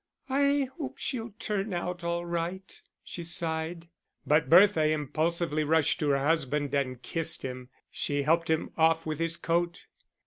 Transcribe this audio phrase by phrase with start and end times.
[0.31, 3.87] "I hope she'll turn out all right," she sighed.
[4.25, 7.69] But Bertha impulsively rushed to her husband and kissed him.
[7.91, 9.85] She helped him off with his coat.